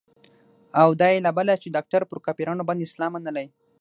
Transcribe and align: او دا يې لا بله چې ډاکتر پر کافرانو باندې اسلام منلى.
او 0.81 0.89
دا 0.99 1.07
يې 1.13 1.19
لا 1.25 1.31
بله 1.37 1.53
چې 1.61 1.73
ډاکتر 1.75 2.01
پر 2.09 2.17
کافرانو 2.25 2.67
باندې 2.67 2.85
اسلام 2.87 3.11
منلى. 3.15 3.45